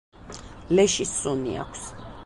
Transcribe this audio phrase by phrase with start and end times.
[0.79, 1.87] ლეშის სუნი აქვს.